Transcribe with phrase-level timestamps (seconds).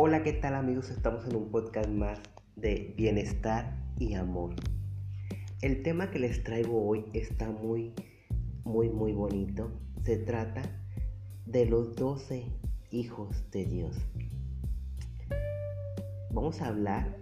[0.00, 0.90] Hola, ¿qué tal amigos?
[0.90, 2.20] Estamos en un podcast más
[2.54, 4.54] de bienestar y amor.
[5.60, 7.94] El tema que les traigo hoy está muy,
[8.62, 9.72] muy, muy bonito.
[10.04, 10.62] Se trata
[11.46, 12.44] de los 12
[12.92, 13.96] hijos de Dios.
[16.30, 17.16] Vamos a hablar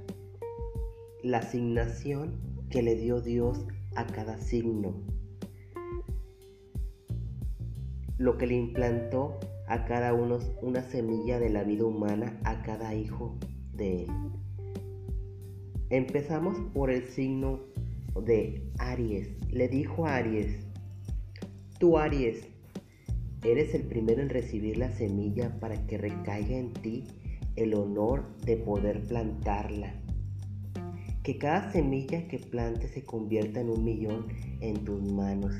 [1.22, 2.38] la asignación
[2.68, 5.02] que le dio Dios a cada signo.
[8.18, 12.94] Lo que le implantó a cada uno una semilla de la vida humana a cada
[12.94, 13.38] hijo
[13.72, 14.11] de él.
[15.90, 17.61] Empezamos por el signo
[18.24, 19.29] de Aries.
[19.50, 20.66] Le dijo a Aries,
[21.79, 22.48] tú Aries,
[23.44, 27.04] eres el primero en recibir la semilla para que recaiga en ti
[27.57, 29.94] el honor de poder plantarla.
[31.22, 34.27] Que cada semilla que plantes se convierta en un millón
[34.60, 35.55] en tus manos.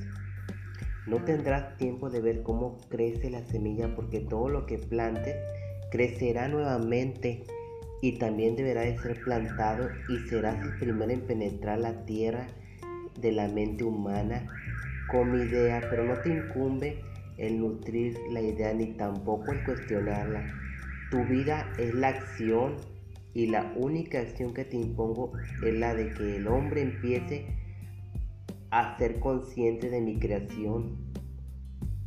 [1.06, 5.36] No tendrás tiempo de ver cómo crece la semilla porque todo lo que plantes
[5.91, 7.44] crecerá nuevamente
[8.03, 12.48] y también deberá de ser plantado y serás el primero en penetrar la tierra
[13.20, 14.50] de la mente humana
[15.06, 16.98] como idea, pero no te incumbe
[17.38, 20.42] el nutrir la idea ni tampoco el cuestionarla.
[21.11, 22.75] Tu vida es la acción
[23.33, 27.47] y la única acción que te impongo es la de que el hombre empiece
[28.78, 30.98] a ser consciente de mi creación.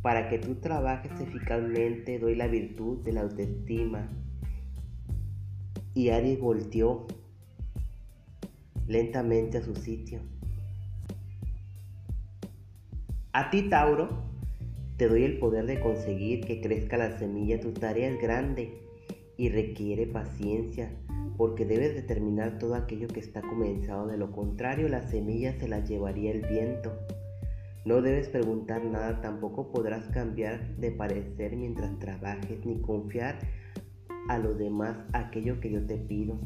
[0.02, 4.08] Para que tú trabajes eficazmente doy la virtud de la autoestima.
[5.94, 7.08] Y Aries volteó
[8.86, 10.20] lentamente a su sitio.
[13.32, 14.08] A ti, Tauro,
[14.96, 17.60] te doy el poder de conseguir que crezca la semilla.
[17.60, 18.89] Tu tarea es grande
[19.40, 20.90] y requiere paciencia
[21.38, 25.82] porque debes determinar todo aquello que está comenzado, de lo contrario la semilla se la
[25.82, 26.92] llevaría el viento.
[27.86, 33.38] No debes preguntar nada, tampoco podrás cambiar de parecer mientras trabajes, ni confiar
[34.28, 36.38] a los demás aquello que yo te pido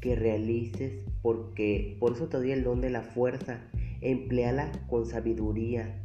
[0.00, 0.92] que realices,
[1.22, 3.58] porque por eso te doy el don de la fuerza,
[4.00, 6.04] empleala con sabiduría.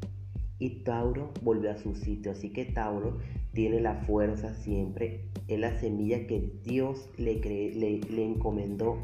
[0.57, 3.19] Y Tauro volvió a su sitio, así que Tauro
[3.53, 8.97] tiene la fuerza siempre, es la semilla que Dios le, le, encomendó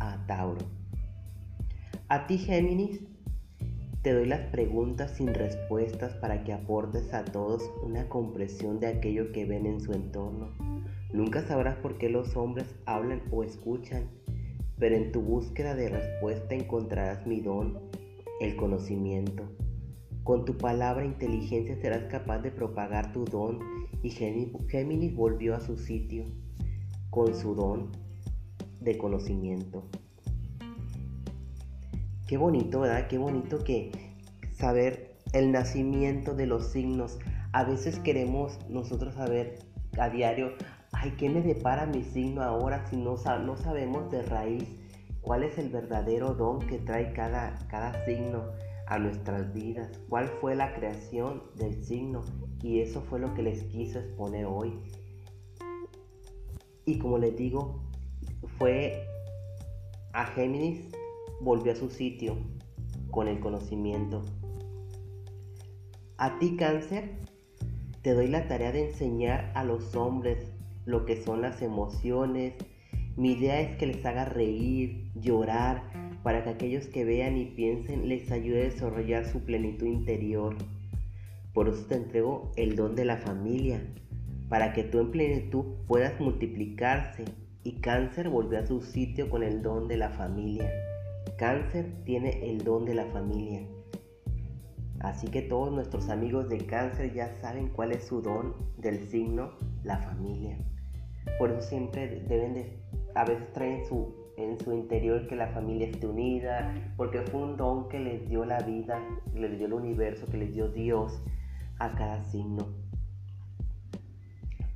[0.00, 0.64] a Tauro.
[2.08, 3.00] A ti Géminis,
[4.02, 9.32] te doy las preguntas sin respuestas para que aportes a todos una comprensión de aquello
[9.32, 10.48] que ven en su entorno.
[11.12, 14.08] Nunca sabrás por qué los hombres hablan o escuchan,
[14.78, 17.78] pero en tu búsqueda de respuesta encontrarás mi don,
[18.40, 19.44] el conocimiento.
[20.24, 23.58] Con tu palabra inteligencia serás capaz de propagar tu don
[24.02, 26.24] y Géminis volvió a su sitio
[27.10, 27.92] con su don
[28.80, 29.84] de conocimiento.
[32.26, 33.06] Qué bonito, ¿verdad?
[33.06, 33.92] Qué bonito que
[34.54, 37.18] saber el nacimiento de los signos.
[37.52, 39.58] A veces queremos nosotros saber
[39.98, 40.52] a diario,
[40.92, 44.64] ay, ¿qué me depara mi signo ahora si no, no sabemos de raíz
[45.20, 48.44] cuál es el verdadero don que trae cada, cada signo?
[48.86, 52.22] A nuestras vidas, cuál fue la creación del signo
[52.62, 54.78] y eso fue lo que les quiso exponer hoy.
[56.84, 57.82] Y como les digo,
[58.58, 59.06] fue
[60.12, 60.92] a Géminis,
[61.40, 62.36] volvió a su sitio
[63.10, 64.22] con el conocimiento.
[66.18, 67.18] A ti cáncer,
[68.02, 70.52] te doy la tarea de enseñar a los hombres
[70.84, 72.54] lo que son las emociones.
[73.16, 78.08] Mi idea es que les haga reír, llorar, para que aquellos que vean y piensen
[78.08, 80.56] les ayude a desarrollar su plenitud interior.
[81.52, 83.86] Por eso te entrego el don de la familia,
[84.48, 87.24] para que tú en plenitud puedas multiplicarse.
[87.62, 90.70] Y cáncer volvió a su sitio con el don de la familia.
[91.38, 93.62] Cáncer tiene el don de la familia.
[95.00, 99.52] Así que todos nuestros amigos de cáncer ya saben cuál es su don del signo,
[99.82, 100.58] la familia.
[101.38, 102.78] Por eso siempre deben de,
[103.14, 107.56] a veces traen su en su interior que la familia esté unida, porque fue un
[107.56, 109.00] don que les dio la vida,
[109.34, 111.20] les dio el universo, que les dio Dios
[111.78, 112.68] a cada signo.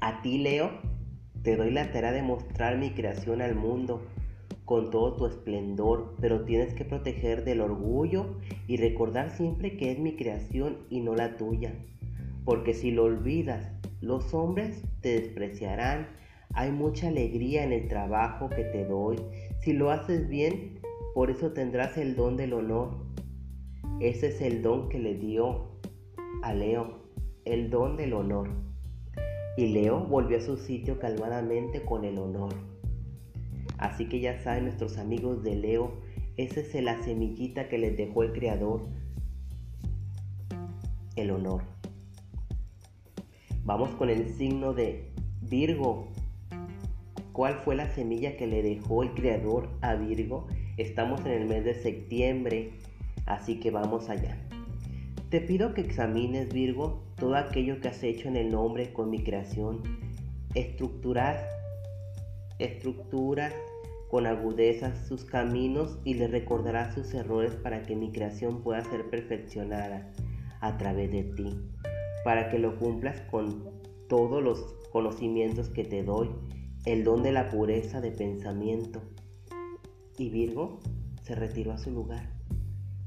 [0.00, 0.70] A ti, Leo,
[1.42, 4.02] te doy la tarea de mostrar mi creación al mundo
[4.64, 8.36] con todo tu esplendor, pero tienes que proteger del orgullo
[8.66, 11.72] y recordar siempre que es mi creación y no la tuya,
[12.44, 16.08] porque si lo olvidas, los hombres te despreciarán.
[16.54, 19.16] Hay mucha alegría en el trabajo que te doy
[19.60, 20.80] si lo haces bien,
[21.14, 22.90] por eso tendrás el don del honor.
[24.00, 25.80] Ese es el don que le dio
[26.42, 27.02] a Leo,
[27.44, 28.48] el don del honor.
[29.56, 32.54] Y Leo volvió a su sitio calmadamente con el honor.
[33.78, 35.92] Así que ya saben nuestros amigos de Leo,
[36.36, 38.86] esa es la semillita que les dejó el Creador,
[41.16, 41.62] el honor.
[43.64, 45.12] Vamos con el signo de
[45.42, 46.08] Virgo
[47.38, 50.48] cuál fue la semilla que le dejó el Creador a Virgo.
[50.76, 52.72] Estamos en el mes de septiembre,
[53.26, 54.36] así que vamos allá.
[55.30, 59.22] Te pido que examines, Virgo, todo aquello que has hecho en el nombre con mi
[59.22, 59.82] creación.
[60.56, 61.40] Estructuras,
[62.58, 63.54] estructuras
[64.10, 69.10] con agudeza sus caminos y le recordarás sus errores para que mi creación pueda ser
[69.10, 70.10] perfeccionada
[70.60, 71.56] a través de ti,
[72.24, 73.62] para que lo cumplas con
[74.08, 76.30] todos los conocimientos que te doy,
[76.84, 79.02] el don de la pureza de pensamiento.
[80.16, 80.80] Y Virgo
[81.22, 82.38] se retiró a su lugar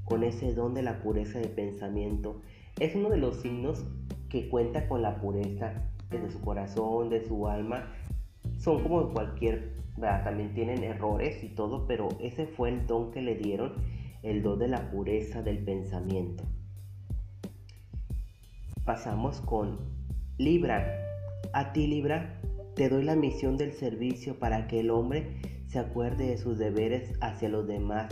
[0.05, 2.41] con ese don de la pureza de pensamiento.
[2.79, 3.85] Es uno de los signos
[4.29, 7.93] que cuenta con la pureza de su corazón, de su alma.
[8.57, 13.35] Son como cualquier, también tienen errores y todo, pero ese fue el don que le
[13.35, 13.73] dieron,
[14.21, 16.43] el don de la pureza del pensamiento.
[18.83, 19.79] Pasamos con
[20.37, 20.97] Libra.
[21.53, 22.39] A ti Libra,
[22.75, 27.13] te doy la misión del servicio para que el hombre se acuerde de sus deberes
[27.21, 28.09] hacia los demás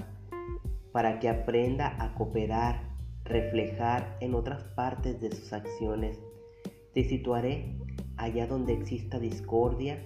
[0.92, 2.82] para que aprenda a cooperar,
[3.24, 6.20] reflejar en otras partes de sus acciones.
[6.94, 7.78] Te situaré
[8.18, 10.04] allá donde exista discordia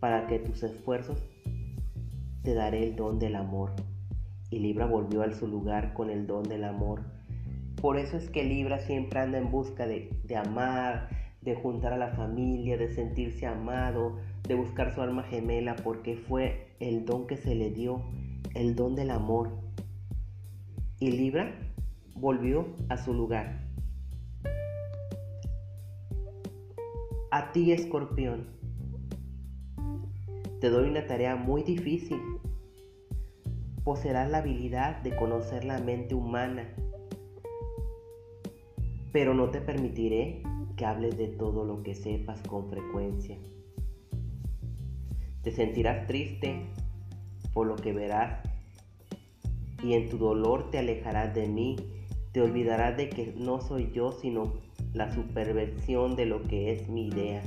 [0.00, 1.22] para que tus esfuerzos
[2.42, 3.72] te daré el don del amor.
[4.50, 7.04] Y Libra volvió a su lugar con el don del amor.
[7.80, 11.08] Por eso es que Libra siempre anda en busca de, de amar,
[11.42, 14.16] de juntar a la familia, de sentirse amado,
[14.46, 18.02] de buscar su alma gemela, porque fue el don que se le dio,
[18.54, 19.50] el don del amor
[21.02, 21.52] y Libra
[22.14, 23.60] volvió a su lugar.
[27.32, 28.46] A ti, escorpión,
[30.60, 32.20] te doy una tarea muy difícil.
[33.82, 36.68] Poseerás la habilidad de conocer la mente humana,
[39.10, 40.44] pero no te permitiré
[40.82, 43.38] que hables de todo lo que sepas con frecuencia.
[45.42, 46.66] Te sentirás triste
[47.54, 48.40] por lo que verás
[49.84, 51.76] y en tu dolor te alejarás de mí,
[52.32, 54.54] te olvidarás de que no soy yo, sino
[54.92, 57.44] la superversión de lo que es mi idea.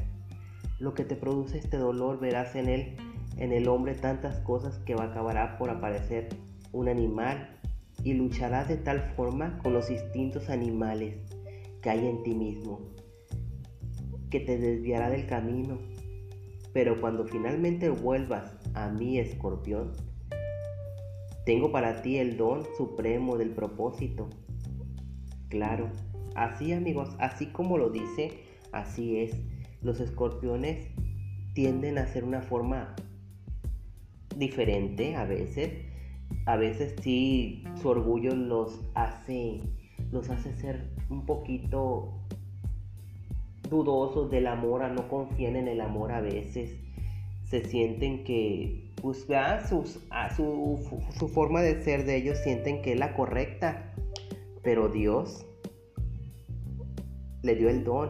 [0.79, 2.95] Lo que te produce este dolor verás en él,
[3.35, 6.29] en el hombre tantas cosas que acabará por aparecer
[6.71, 7.59] un animal
[8.01, 11.17] y lucharás de tal forma con los instintos animales
[11.81, 12.94] que hay en ti mismo,
[14.29, 15.79] que te desviará del camino.
[16.73, 19.93] Pero cuando finalmente vuelvas a mí, escorpión,
[21.45, 24.29] tengo para ti el don supremo del propósito.
[25.49, 25.89] Claro,
[26.35, 28.31] así amigos, así como lo dice,
[28.71, 29.35] así es.
[29.81, 30.87] Los escorpiones
[31.53, 32.95] tienden a ser una forma
[34.35, 35.85] diferente a veces.
[36.47, 39.61] A veces sí su orgullo los hace
[40.11, 42.24] los hace ser un poquito
[43.83, 46.77] dudosos del amor, no confían en el amor a veces.
[47.43, 49.27] Se sienten que pues
[49.69, 49.85] su,
[51.17, 53.93] su forma de ser de ellos sienten que es la correcta,
[54.63, 55.45] pero Dios
[57.43, 58.09] le dio el don,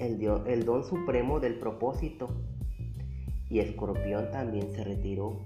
[0.00, 2.28] el, el don supremo del propósito.
[3.48, 5.44] Y Escorpión también se retiró.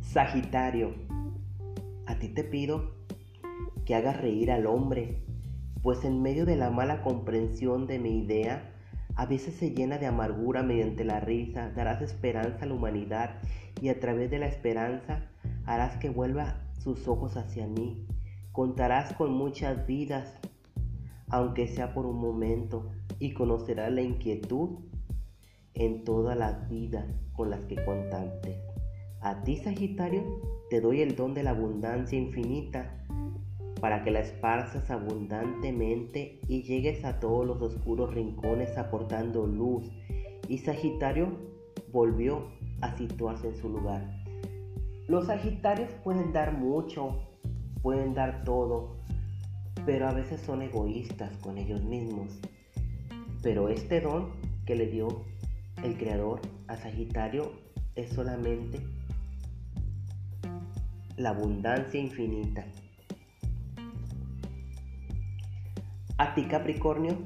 [0.00, 0.94] Sagitario,
[2.06, 2.92] a ti te pido
[3.84, 5.23] que hagas reír al hombre,
[5.84, 8.72] pues en medio de la mala comprensión de mi idea,
[9.16, 13.36] a veces se llena de amargura mediante la risa, darás esperanza a la humanidad
[13.82, 15.28] y a través de la esperanza
[15.66, 18.06] harás que vuelva sus ojos hacia mí.
[18.50, 20.32] Contarás con muchas vidas,
[21.28, 24.78] aunque sea por un momento, y conocerás la inquietud
[25.74, 28.58] en todas las vidas con las que contaste.
[29.20, 33.04] A ti, Sagitario, te doy el don de la abundancia infinita
[33.84, 39.92] para que la esparzas abundantemente y llegues a todos los oscuros rincones aportando luz.
[40.48, 41.36] Y Sagitario
[41.92, 42.48] volvió
[42.80, 44.24] a situarse en su lugar.
[45.06, 47.28] Los Sagitarios pueden dar mucho,
[47.82, 48.96] pueden dar todo,
[49.84, 52.40] pero a veces son egoístas con ellos mismos.
[53.42, 54.30] Pero este don
[54.64, 55.08] que le dio
[55.82, 57.52] el Creador a Sagitario
[57.96, 58.80] es solamente
[61.18, 62.64] la abundancia infinita.
[66.16, 67.18] A ti Capricornio,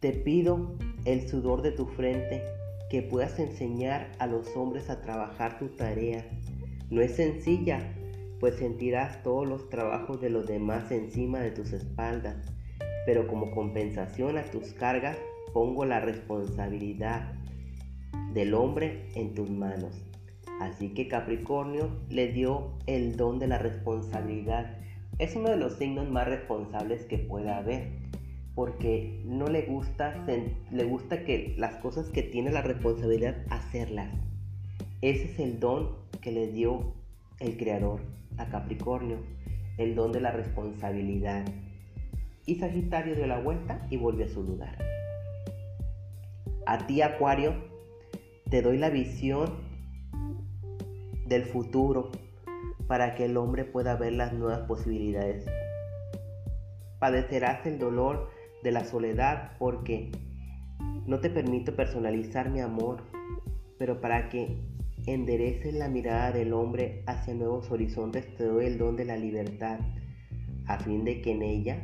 [0.00, 2.42] te pido el sudor de tu frente,
[2.88, 6.24] que puedas enseñar a los hombres a trabajar tu tarea.
[6.88, 7.94] No es sencilla,
[8.40, 12.36] pues sentirás todos los trabajos de los demás encima de tus espaldas,
[13.04, 15.18] pero como compensación a tus cargas
[15.52, 17.34] pongo la responsabilidad
[18.32, 19.94] del hombre en tus manos.
[20.58, 24.78] Así que Capricornio le dio el don de la responsabilidad
[25.18, 28.04] es uno de los signos más responsables que pueda haber.
[28.54, 30.24] porque no le gusta,
[30.70, 34.14] le gusta que las cosas que tiene la responsabilidad hacerlas.
[35.00, 36.94] Ese es el don que le dio
[37.40, 38.00] el Creador
[38.38, 39.18] a Capricornio,
[39.76, 41.44] el don de la responsabilidad.
[42.46, 44.78] Y Sagitario dio la vuelta y volvió a su lugar.
[46.66, 47.54] A ti, Acuario,
[48.50, 49.52] te doy la visión
[51.26, 52.12] del futuro
[52.86, 55.46] para que el hombre pueda ver las nuevas posibilidades.
[56.98, 58.30] Padecerás el dolor
[58.62, 60.10] de la soledad porque
[61.06, 63.02] no te permito personalizar mi amor,
[63.78, 64.58] pero para que
[65.06, 69.80] endereces la mirada del hombre hacia nuevos horizontes te doy el don de la libertad,
[70.66, 71.78] a fin de que en ella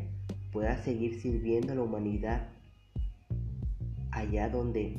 [0.52, 2.48] puedas seguir sirviendo a la humanidad
[4.10, 4.96] allá donde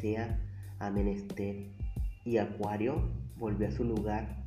[0.00, 0.40] sea
[0.78, 1.68] a menester.
[2.24, 3.02] Y Acuario
[3.36, 4.43] volvió a su lugar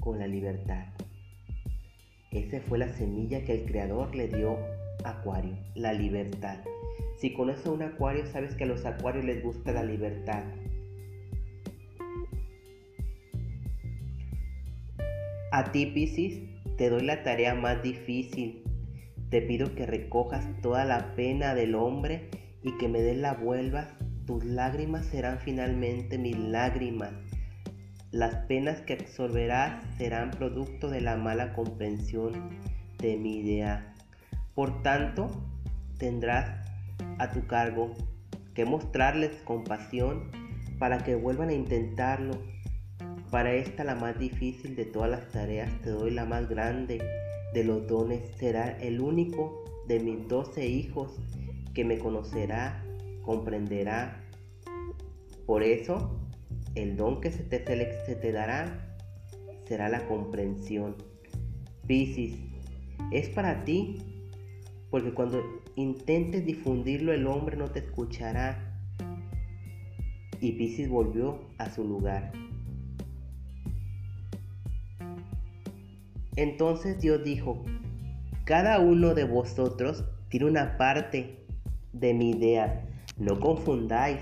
[0.00, 0.86] con la libertad.
[2.30, 4.58] Esa fue la semilla que el Creador le dio
[5.04, 6.58] Acuario, la libertad.
[7.16, 10.44] Si conoces a un acuario, sabes que a los acuarios les gusta la libertad.
[15.52, 16.40] A ti, Piscis,
[16.76, 18.62] te doy la tarea más difícil.
[19.30, 22.30] Te pido que recojas toda la pena del hombre
[22.62, 23.88] y que me des la vuelvas.
[24.26, 27.29] Tus lágrimas serán finalmente mis lágrimas.
[28.12, 32.58] Las penas que absorberás serán producto de la mala comprensión
[32.98, 33.94] de mi idea.
[34.56, 35.30] Por tanto,
[35.96, 36.68] tendrás
[37.18, 37.94] a tu cargo
[38.52, 40.28] que mostrarles compasión
[40.80, 42.42] para que vuelvan a intentarlo.
[43.30, 47.00] Para esta la más difícil de todas las tareas te doy la más grande
[47.54, 48.28] de los dones.
[48.38, 51.16] Será el único de mis doce hijos
[51.74, 52.84] que me conocerá,
[53.22, 54.24] comprenderá.
[55.46, 56.19] Por eso,
[56.74, 58.96] el don que se te, te dará
[59.66, 60.96] será la comprensión.
[61.86, 62.36] Piscis,
[63.12, 63.98] es para ti
[64.90, 65.40] porque cuando
[65.76, 68.66] intentes difundirlo el hombre no te escuchará.
[70.40, 72.32] Y Piscis volvió a su lugar.
[76.36, 77.64] Entonces Dios dijo,
[78.44, 81.44] cada uno de vosotros tiene una parte
[81.92, 82.86] de mi idea.
[83.18, 84.18] No confundáis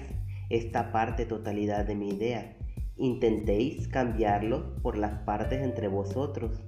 [0.51, 2.57] esta parte totalidad de mi idea.
[2.97, 6.65] Intentéis cambiarlo por las partes entre vosotros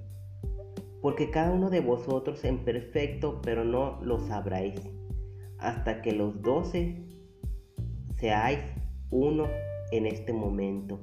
[1.01, 4.79] porque cada uno de vosotros en perfecto, pero no lo sabréis,
[5.57, 7.03] hasta que los doce
[8.17, 8.59] seáis
[9.09, 9.47] uno
[9.91, 10.99] en este momento.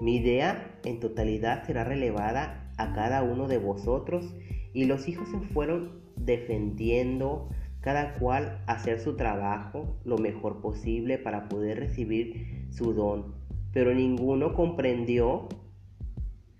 [0.00, 4.36] Mi idea en totalidad será relevada a cada uno de vosotros
[4.74, 7.48] y los hijos se fueron defendiendo
[7.80, 13.34] cada cual hacer su trabajo lo mejor posible para poder recibir su don,
[13.72, 15.48] pero ninguno comprendió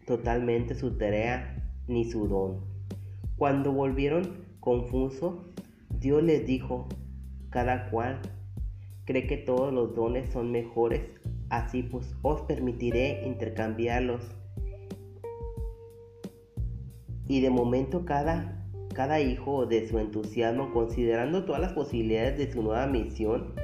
[0.06, 2.60] totalmente su tarea ni su don.
[3.36, 5.34] Cuando volvieron confusos,
[6.00, 6.88] Dios les dijo,
[7.50, 8.20] cada cual
[9.04, 11.02] cree que todos los dones son mejores,
[11.48, 14.22] así pues os permitiré intercambiarlos.
[17.26, 18.57] Y de momento cada,
[18.98, 23.54] cada hijo de su entusiasmo, considerando todas las posibilidades de su nueva misión,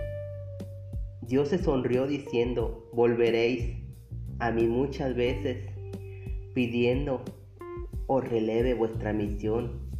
[1.23, 3.77] Dios se sonrió diciendo, volveréis
[4.39, 5.67] a mí muchas veces,
[6.55, 7.25] pidiendo
[8.07, 9.91] os releve vuestra misión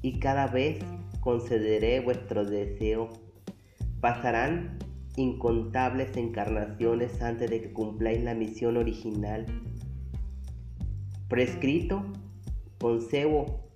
[0.00, 0.78] y cada vez
[1.20, 3.10] concederé vuestro deseo.
[4.00, 4.78] Pasarán
[5.16, 9.44] incontables encarnaciones antes de que cumpláis la misión original.
[11.28, 12.02] Prescrito,
[12.80, 13.67] concebo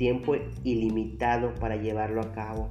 [0.00, 2.70] tiempo ilimitado para llevarlo a cabo.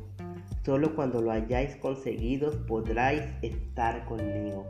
[0.66, 4.66] Solo cuando lo hayáis conseguido podráis estar conmigo.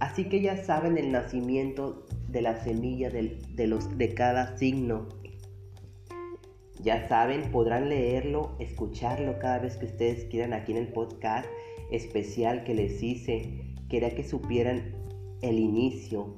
[0.00, 5.08] Así que ya saben el nacimiento de la semilla de, los, de cada signo.
[6.82, 11.46] Ya saben, podrán leerlo, escucharlo cada vez que ustedes quieran aquí en el podcast
[11.92, 13.76] especial que les hice.
[13.88, 14.92] Quería que supieran
[15.40, 16.34] el inicio,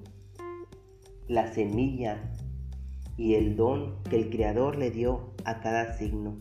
[1.27, 2.21] la semilla
[3.17, 6.37] y el don que el Creador le dio a cada signo.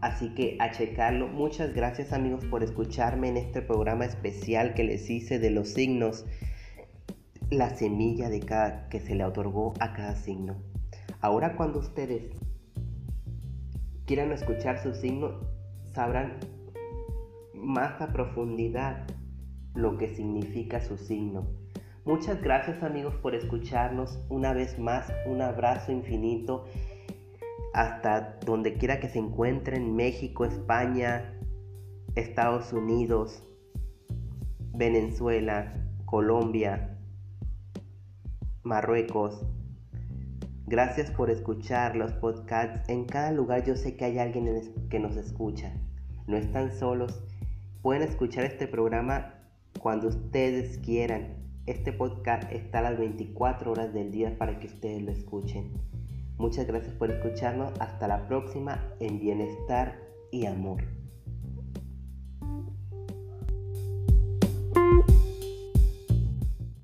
[0.00, 1.26] Así que a checarlo.
[1.26, 6.26] Muchas gracias amigos por escucharme en este programa especial que les hice de los signos.
[7.50, 10.56] La semilla de cada que se le otorgó a cada signo.
[11.20, 12.22] Ahora cuando ustedes
[14.04, 15.40] quieran escuchar su signo,
[15.92, 16.38] sabrán
[17.54, 19.06] más a profundidad
[19.74, 21.65] lo que significa su signo.
[22.06, 24.20] Muchas gracias amigos por escucharnos.
[24.28, 26.64] Una vez más, un abrazo infinito
[27.74, 31.34] hasta donde quiera que se encuentren, México, España,
[32.14, 33.42] Estados Unidos,
[34.72, 36.96] Venezuela, Colombia,
[38.62, 39.44] Marruecos,
[40.68, 42.88] Gracias por escuchar los podcasts.
[42.88, 44.48] En cada lugar yo sé que hay alguien
[44.90, 45.72] que nos escucha.
[46.26, 47.22] No están solos.
[47.82, 49.34] Pueden escuchar este programa
[49.78, 51.35] cuando ustedes quieran.
[51.66, 55.72] Este podcast está a las 24 horas del día para que ustedes lo escuchen.
[56.38, 57.72] Muchas gracias por escucharnos.
[57.80, 59.98] Hasta la próxima en bienestar
[60.30, 60.95] y amor.